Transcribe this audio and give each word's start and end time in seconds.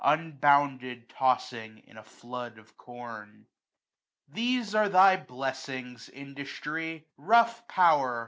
Unbounded 0.03 1.09
tossing 1.09 1.83
in 1.85 1.95
a 1.95 2.01
flood 2.03 2.57
of 2.57 2.75
com. 2.75 3.45
These 4.29 4.73
are 4.73 4.89
thy 4.89 5.15
blessings. 5.27 6.09
Industry! 6.09 7.05
rough 7.17 7.67
power 7.67 8.19